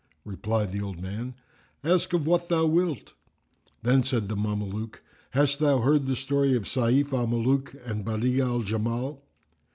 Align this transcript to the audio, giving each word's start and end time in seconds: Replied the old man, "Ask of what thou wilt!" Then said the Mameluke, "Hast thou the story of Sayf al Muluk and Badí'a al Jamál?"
Replied 0.25 0.71
the 0.71 0.81
old 0.81 0.99
man, 0.99 1.35
"Ask 1.83 2.11
of 2.13 2.25
what 2.25 2.49
thou 2.49 2.65
wilt!" 2.65 3.13
Then 3.83 4.01
said 4.01 4.27
the 4.29 4.35
Mameluke, 4.35 4.99
"Hast 5.29 5.59
thou 5.59 5.77
the 5.99 6.15
story 6.15 6.55
of 6.55 6.63
Sayf 6.67 7.13
al 7.13 7.27
Muluk 7.27 7.75
and 7.85 8.03
Badí'a 8.03 8.39
al 8.43 8.63
Jamál?" 8.63 9.19